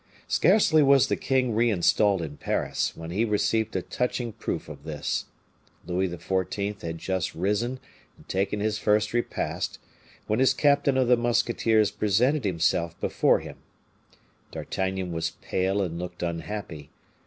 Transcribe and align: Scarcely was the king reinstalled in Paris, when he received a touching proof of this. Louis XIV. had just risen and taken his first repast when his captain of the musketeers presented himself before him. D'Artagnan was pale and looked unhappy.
Scarcely 0.27 0.81
was 0.81 1.09
the 1.09 1.15
king 1.15 1.53
reinstalled 1.53 2.23
in 2.23 2.37
Paris, 2.37 2.97
when 2.97 3.11
he 3.11 3.23
received 3.23 3.75
a 3.75 3.83
touching 3.83 4.33
proof 4.33 4.67
of 4.67 4.83
this. 4.83 5.25
Louis 5.85 6.07
XIV. 6.09 6.81
had 6.81 6.97
just 6.97 7.35
risen 7.35 7.79
and 8.17 8.27
taken 8.27 8.61
his 8.61 8.79
first 8.79 9.13
repast 9.13 9.77
when 10.25 10.39
his 10.39 10.55
captain 10.55 10.97
of 10.97 11.07
the 11.07 11.17
musketeers 11.17 11.91
presented 11.91 12.45
himself 12.45 12.99
before 12.99 13.41
him. 13.41 13.57
D'Artagnan 14.49 15.11
was 15.11 15.33
pale 15.39 15.83
and 15.83 15.99
looked 15.99 16.23
unhappy. 16.23 16.89